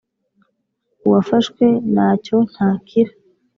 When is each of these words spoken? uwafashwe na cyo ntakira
uwafashwe 1.05 1.65
na 1.93 2.07
cyo 2.23 2.37
ntakira 2.51 3.13